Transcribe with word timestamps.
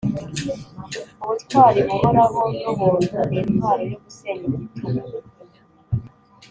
ubutwari 1.23 1.79
buhoraho 1.87 2.41
n' 2.61 2.67
ubumuntu 2.71 3.17
ni 3.31 3.39
intwaro 3.49 3.83
yo 3.91 3.97
gusenya 4.03 4.45
igitugu. 4.55 5.03